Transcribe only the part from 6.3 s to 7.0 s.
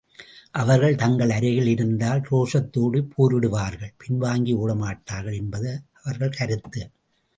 கருத்து.